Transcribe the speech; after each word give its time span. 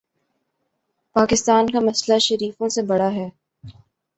پاکستان 1.15 1.69
کا 1.69 1.79
مسئلہ 1.79 2.17
شریفوں 2.19 2.69
سے 2.69 2.81
بڑا 2.81 3.09
ہے۔ 3.11 3.29